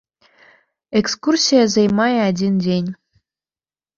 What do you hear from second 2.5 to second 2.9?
дзень.